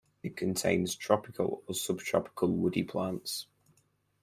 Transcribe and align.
It 0.23 0.35
contains 0.35 0.95
tropical 0.95 1.61
or 1.67 1.75
subtropical 1.75 2.51
woody 2.51 2.81
plants. 2.81 3.45